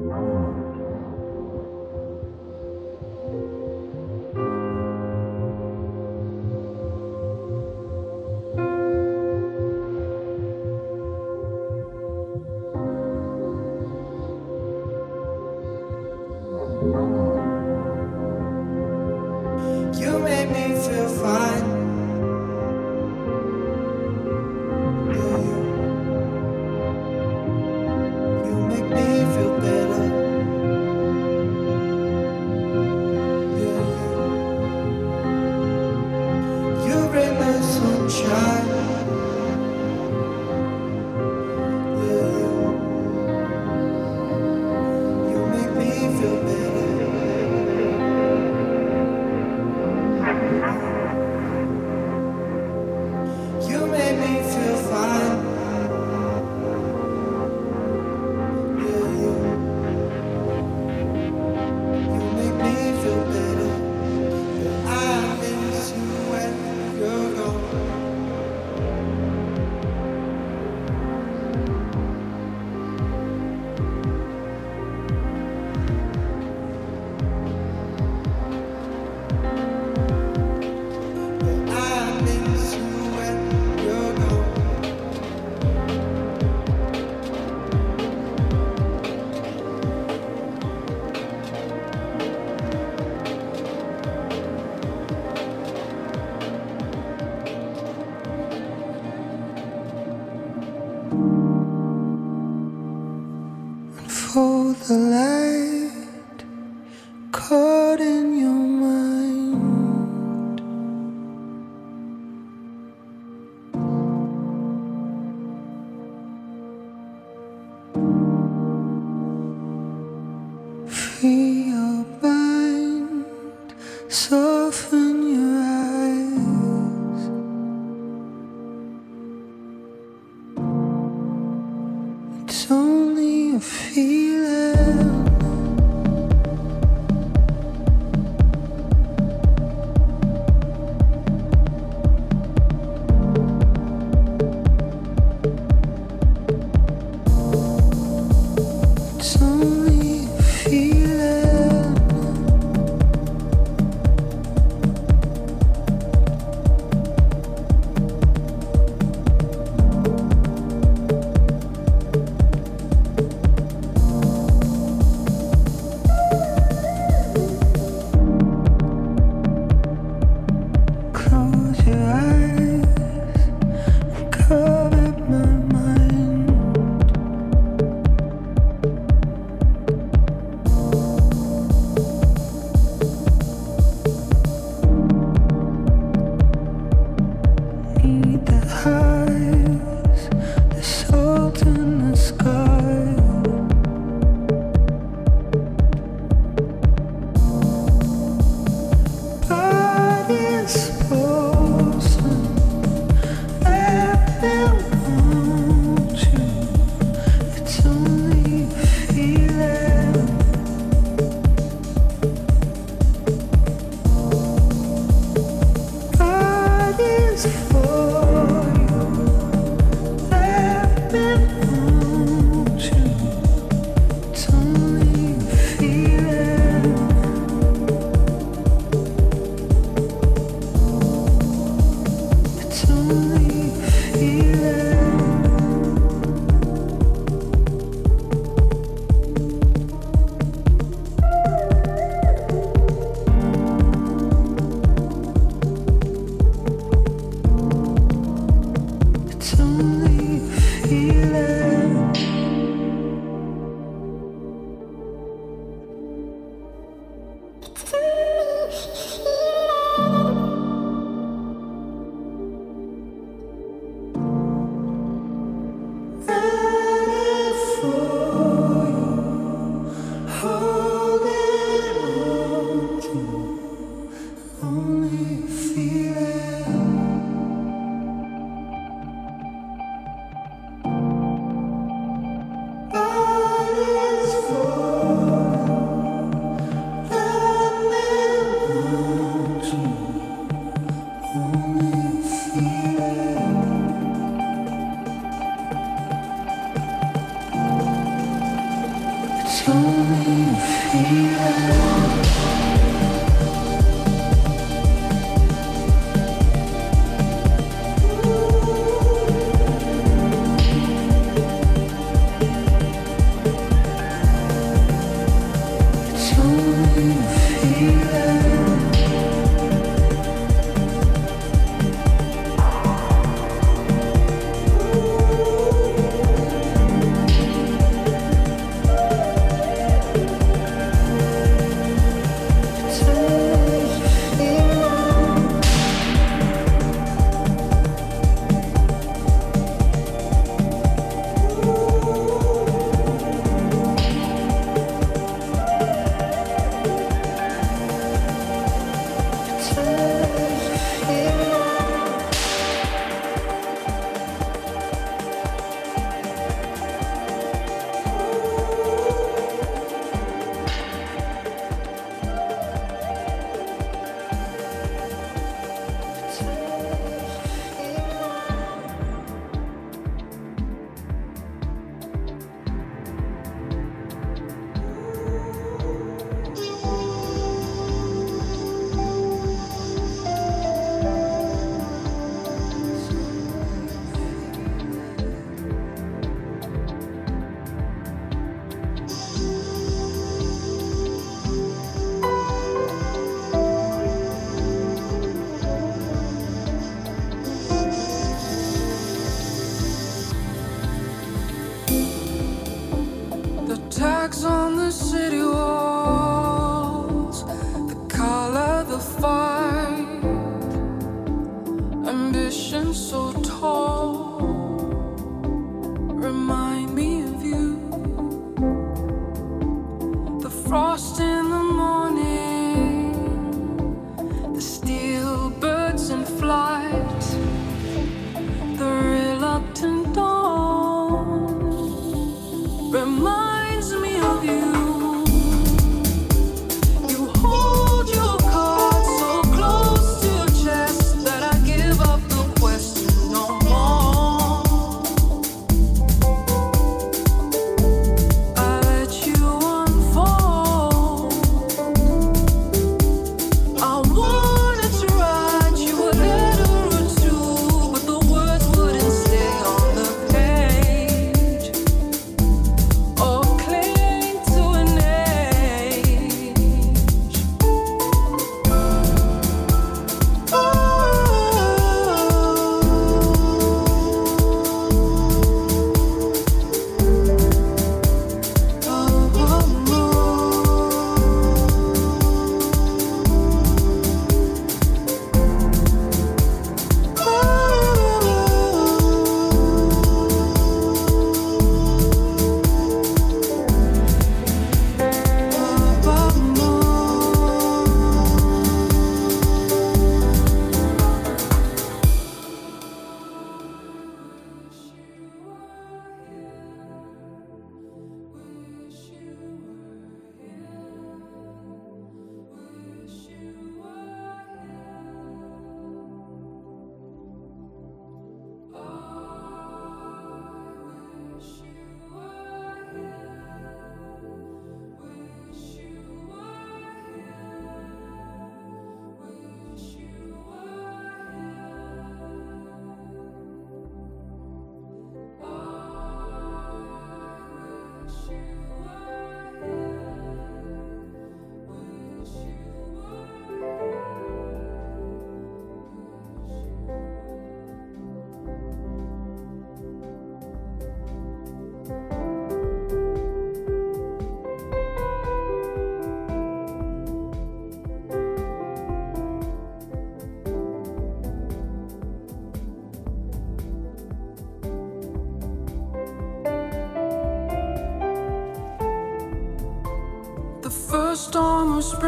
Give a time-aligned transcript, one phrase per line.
[0.00, 0.41] you.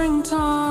[0.04, 0.63] springtime.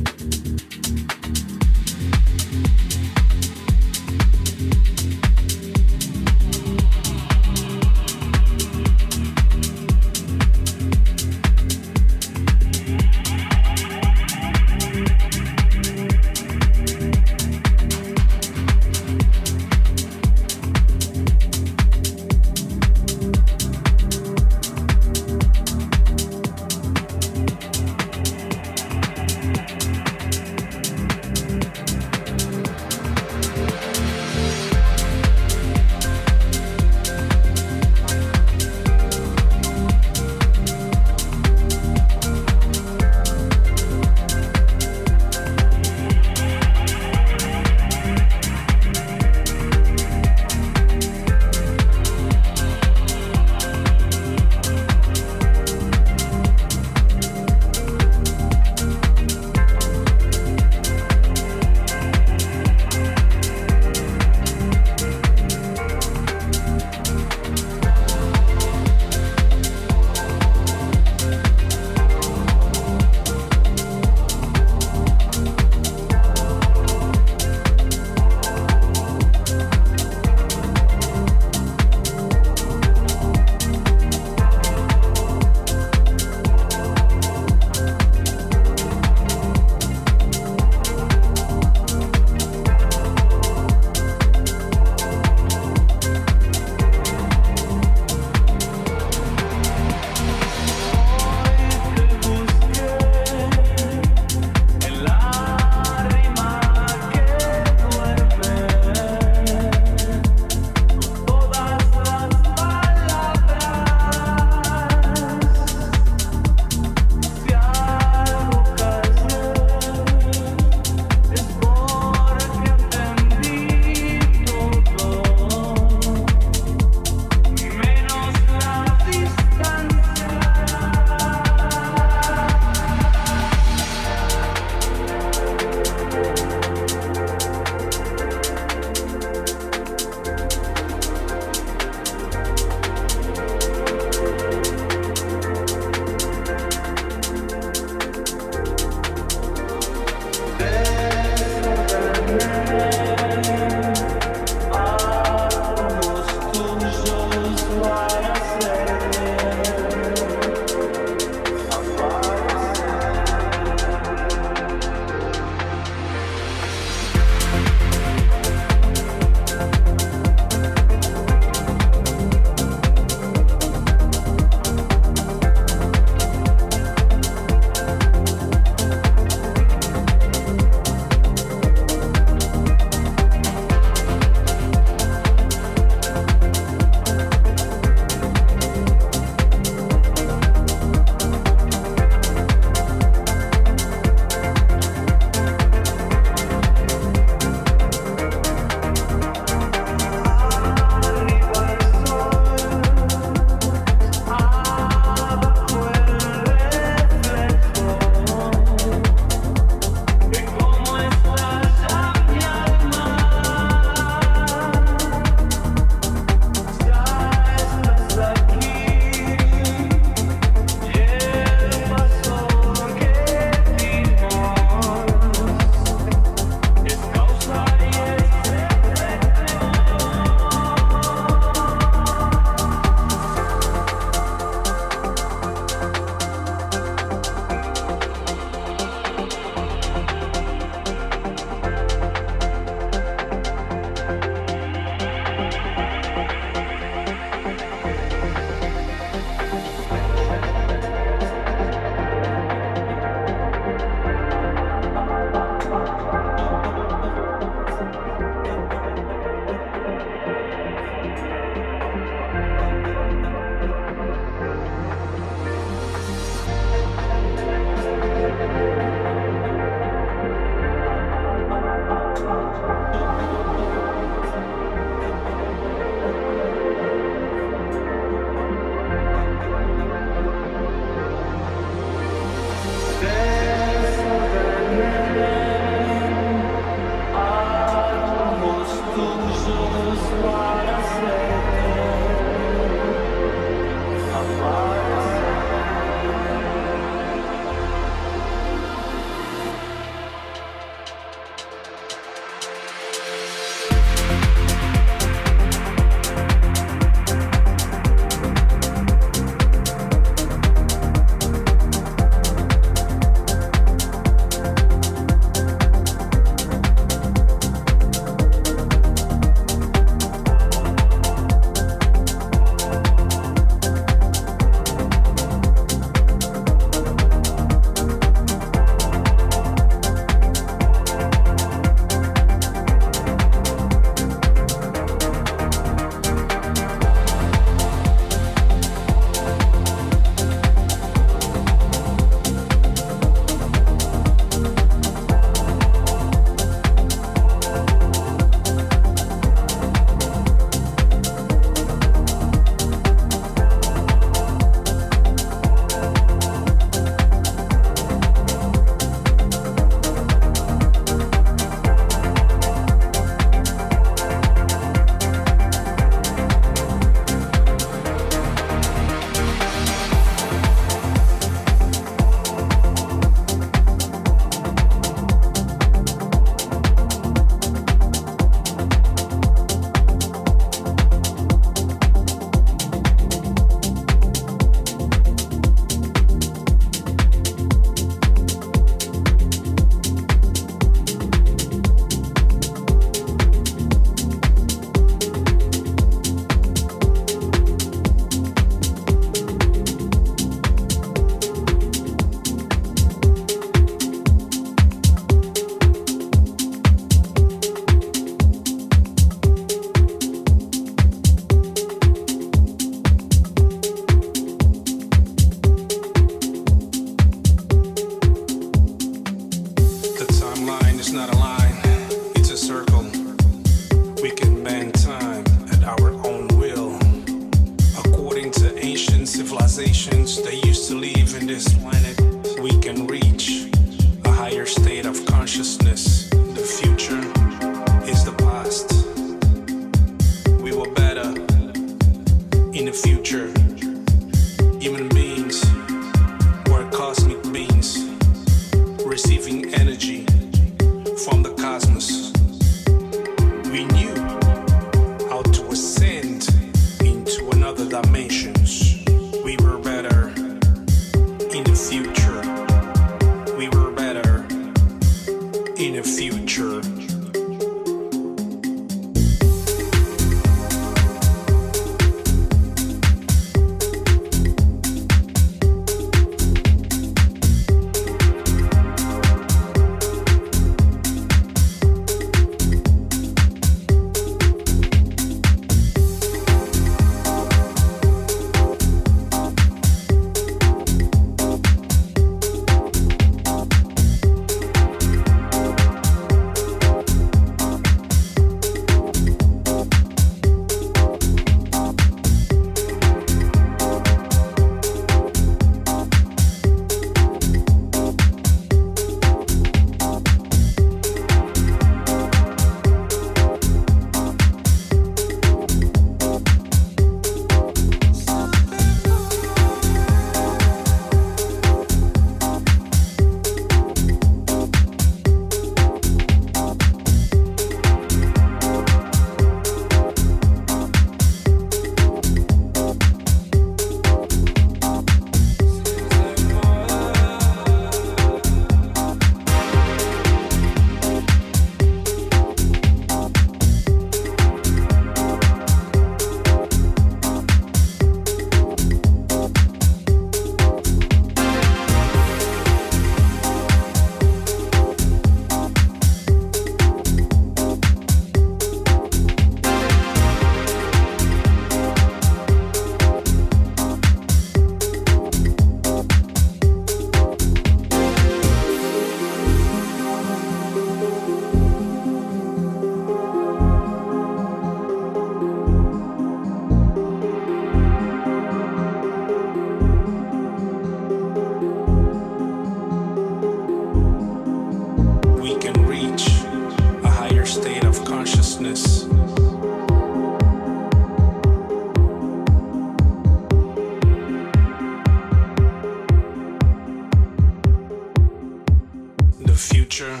[599.34, 600.00] The future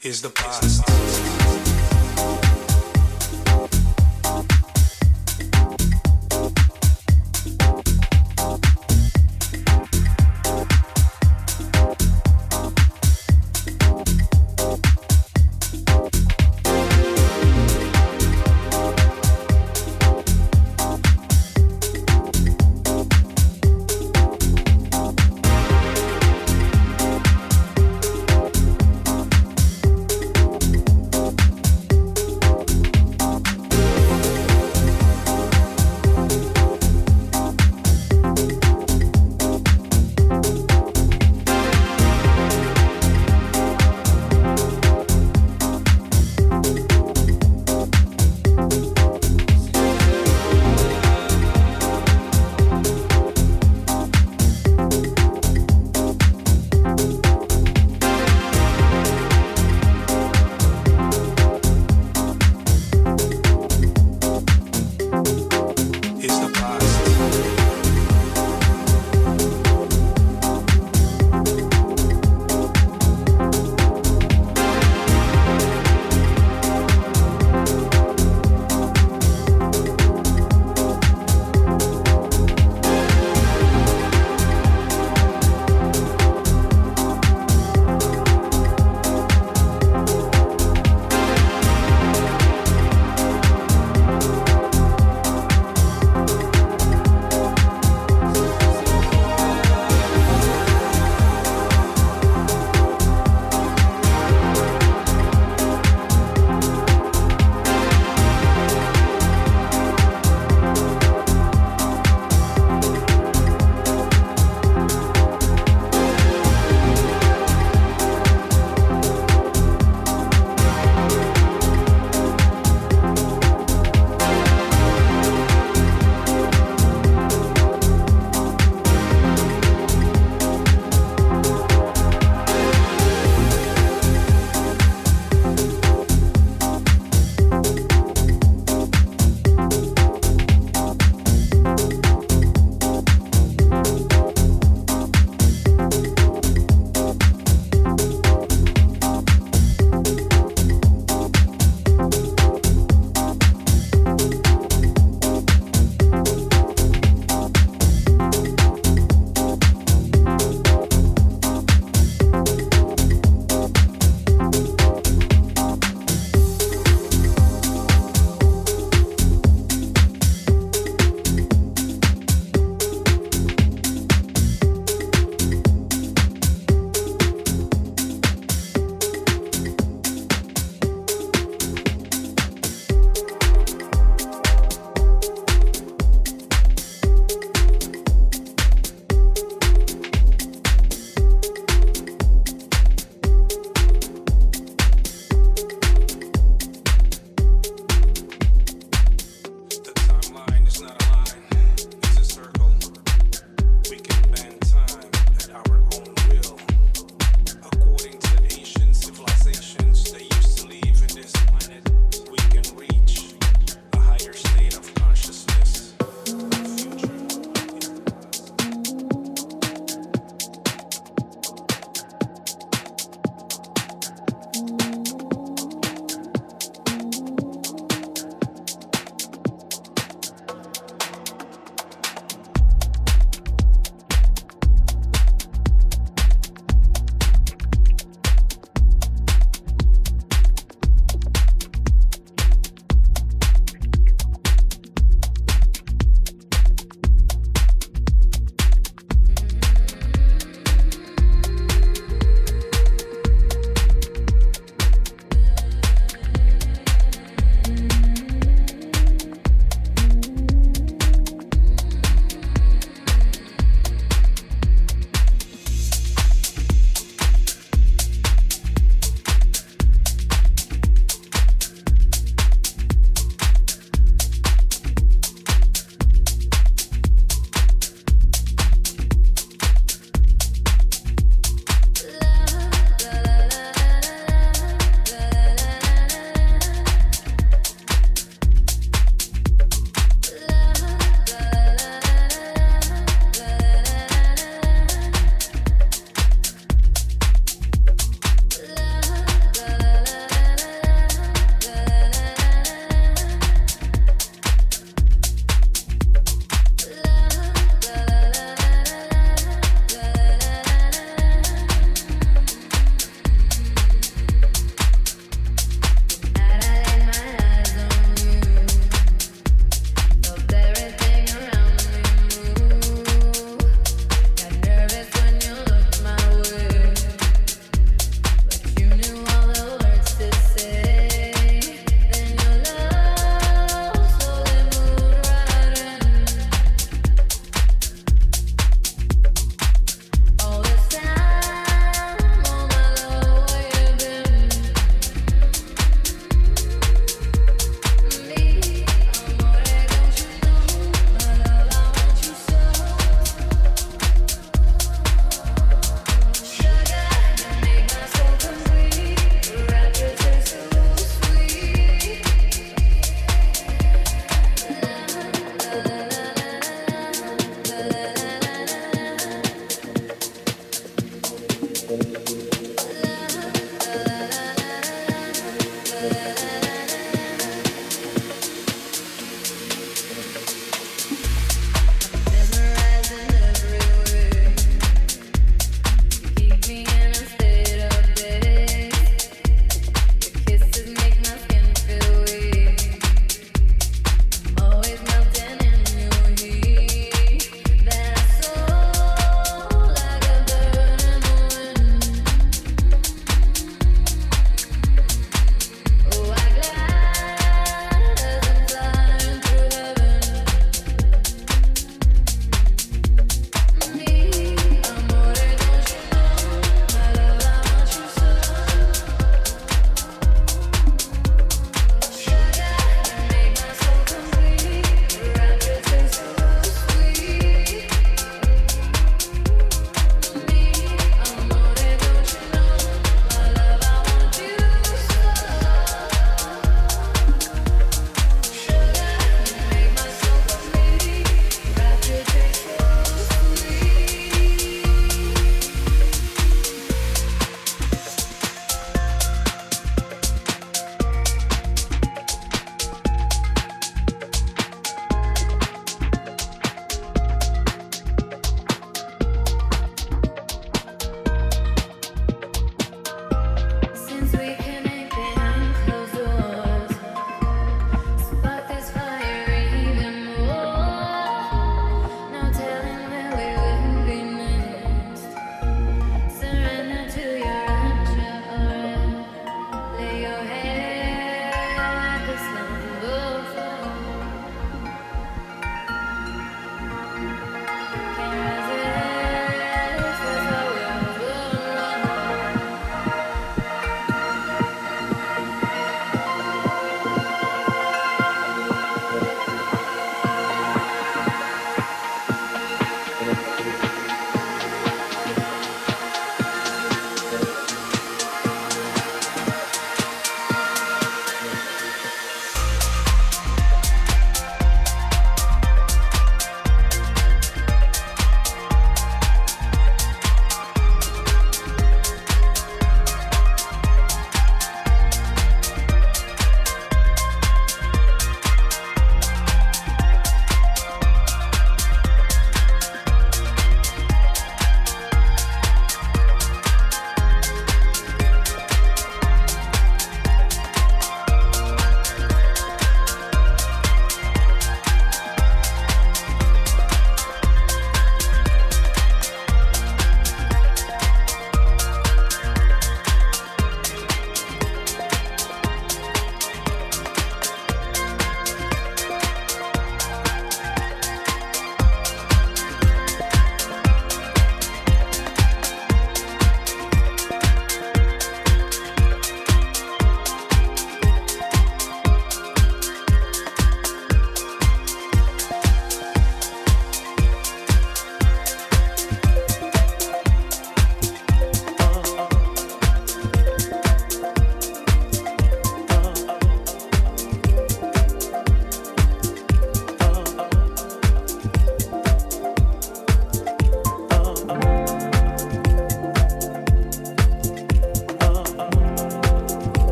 [0.00, 1.73] is the past.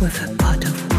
[0.00, 0.89] With a pot of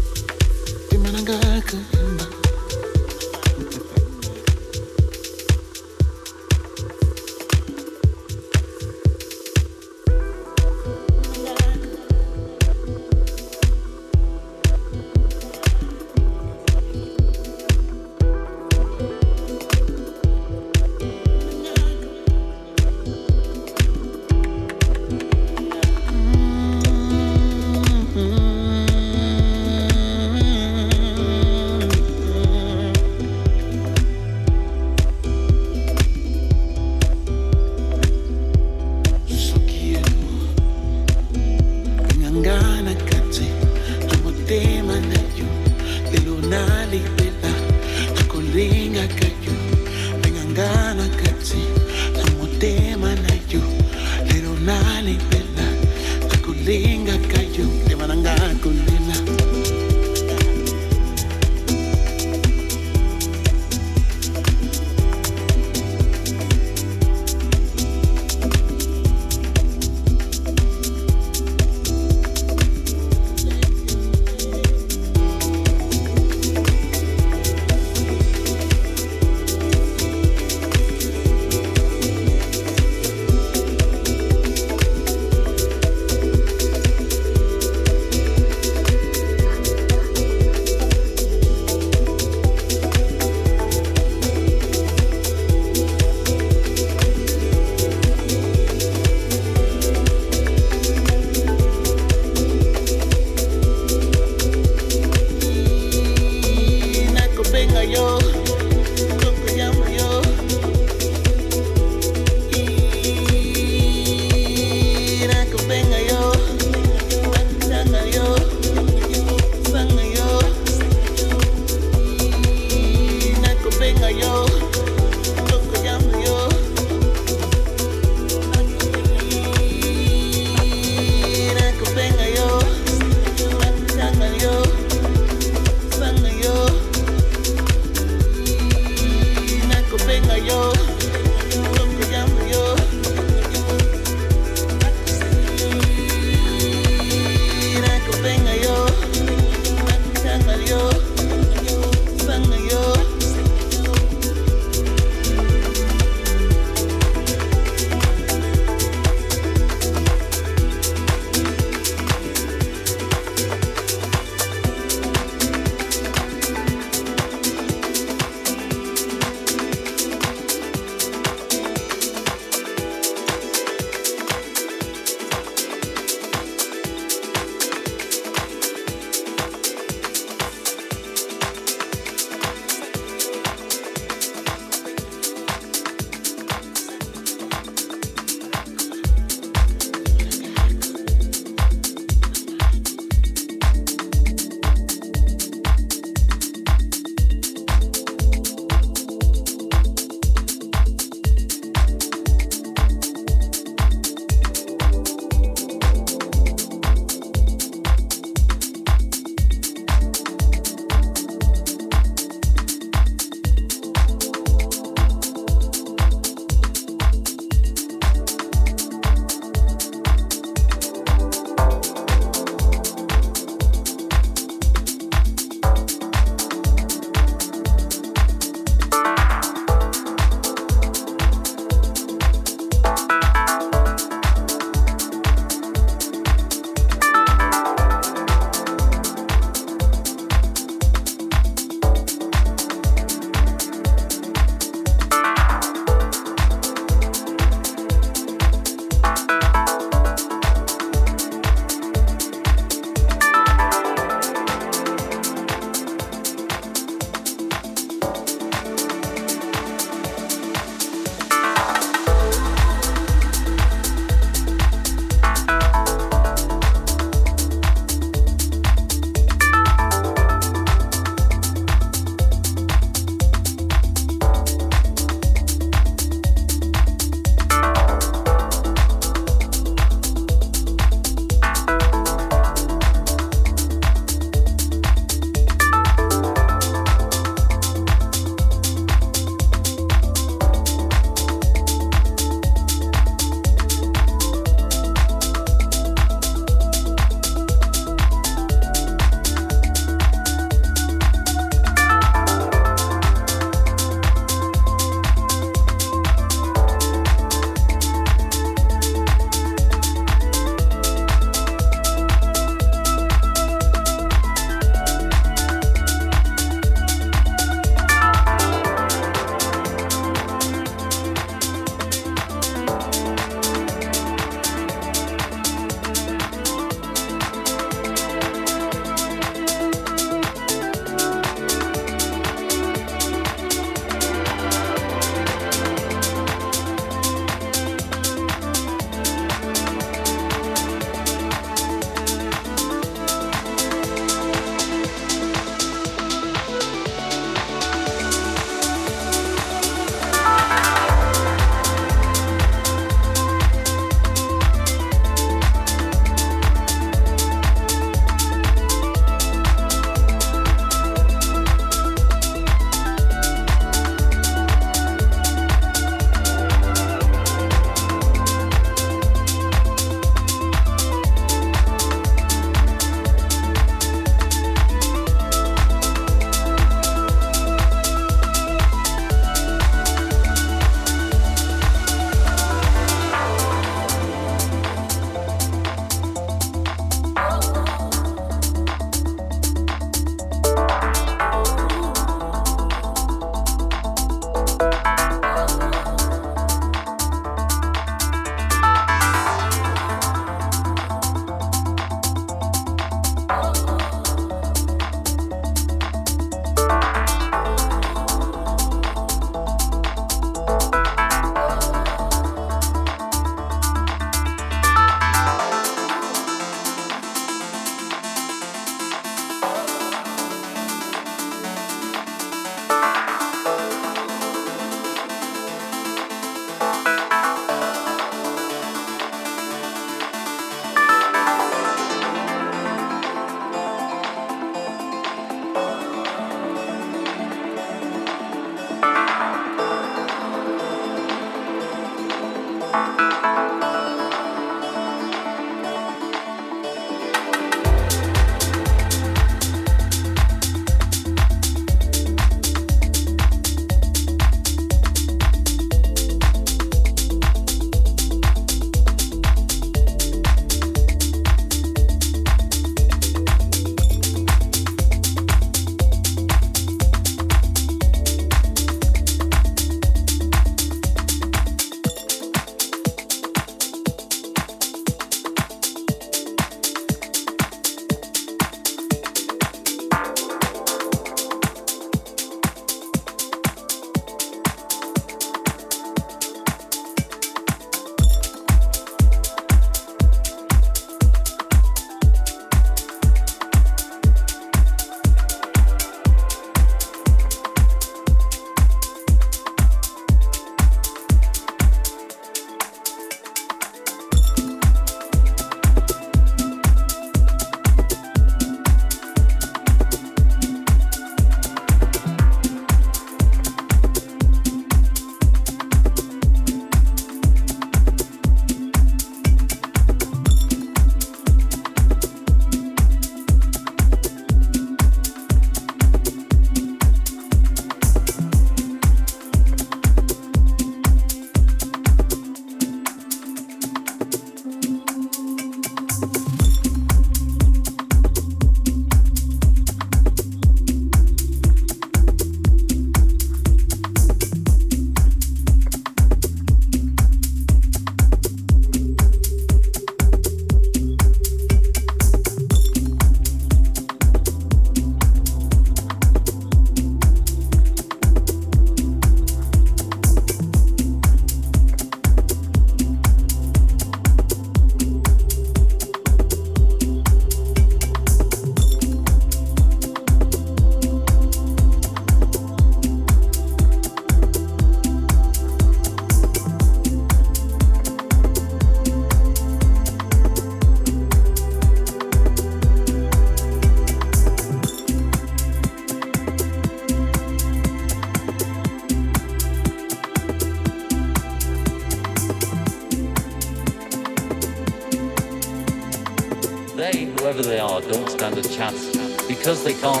[599.27, 600.00] because they can't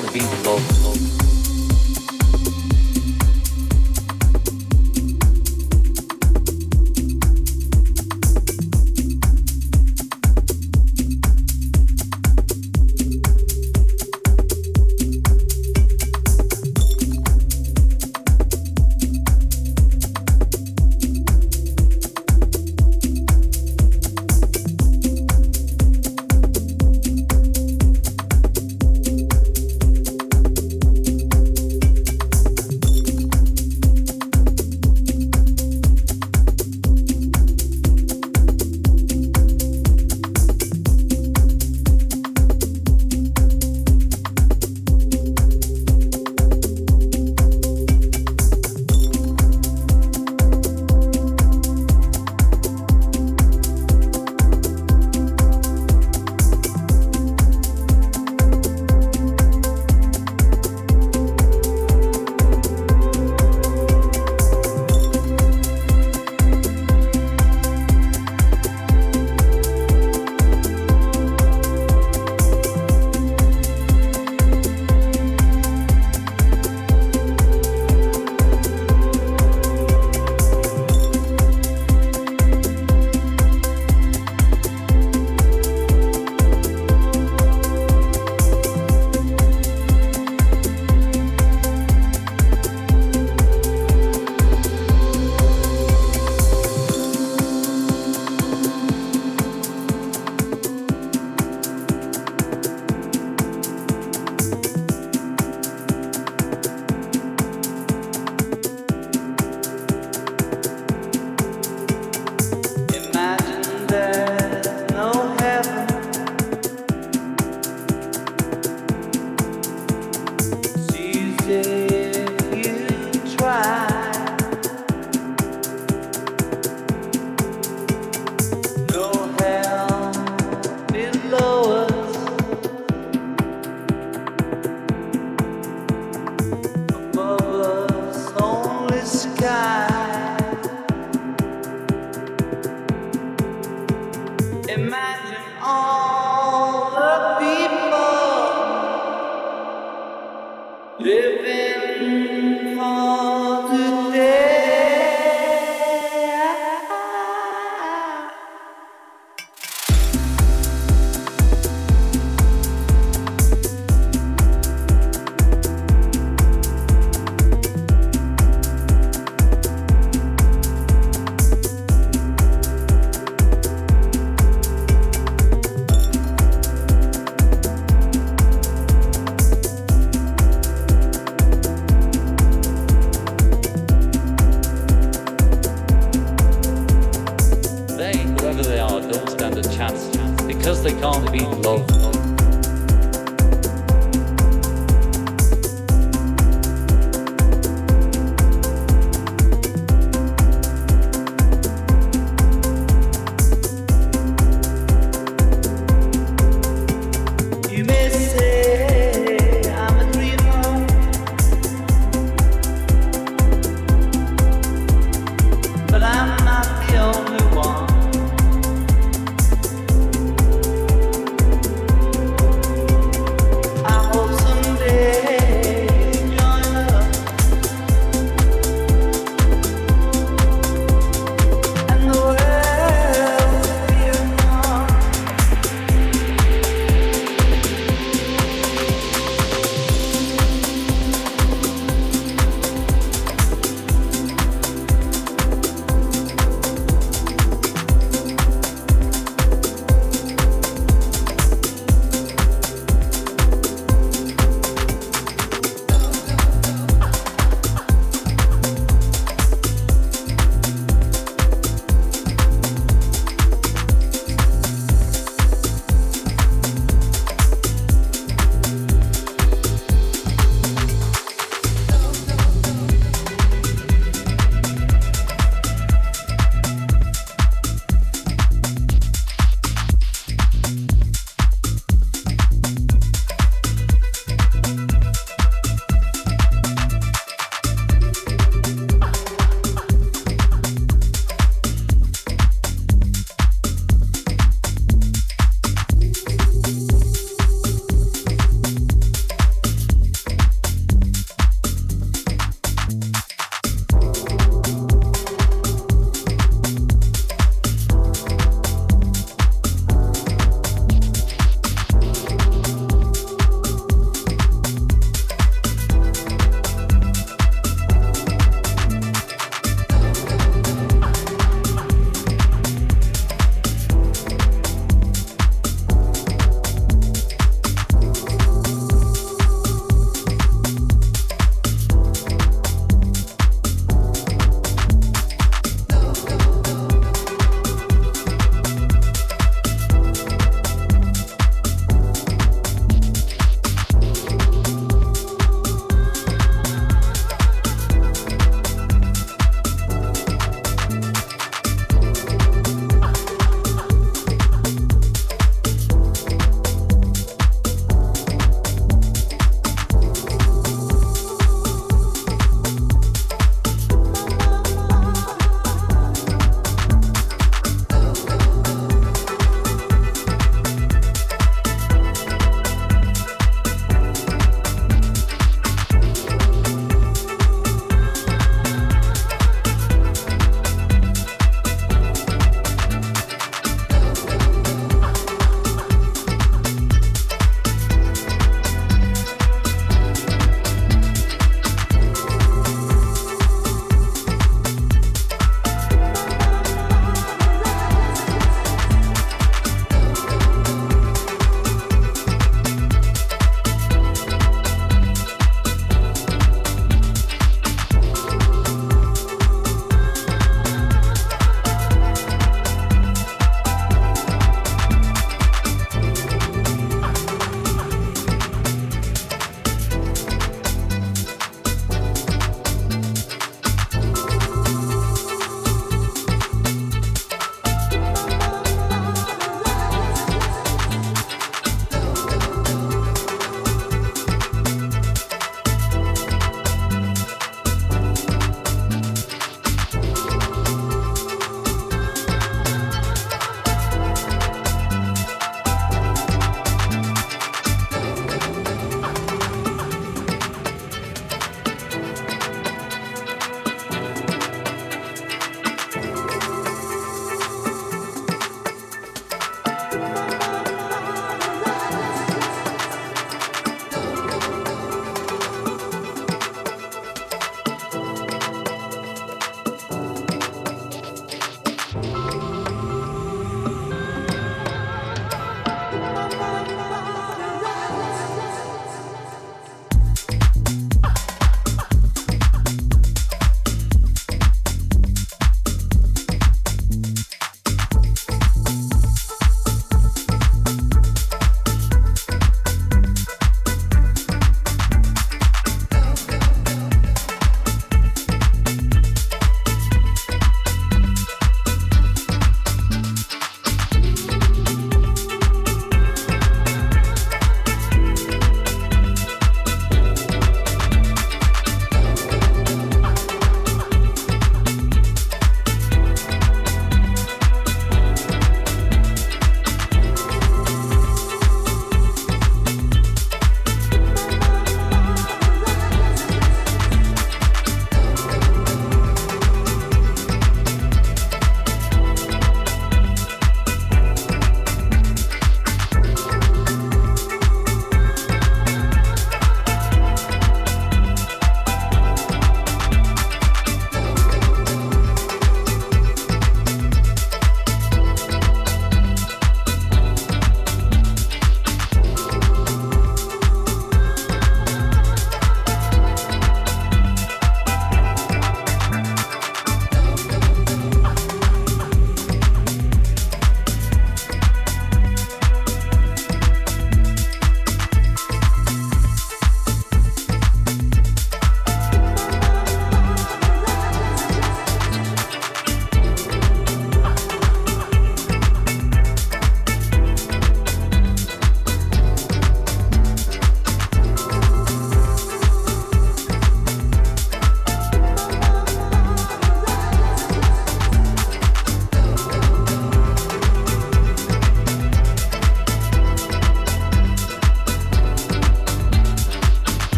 [151.03, 152.50] Living